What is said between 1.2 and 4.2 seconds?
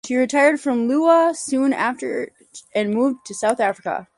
soon after and moved to South Africa.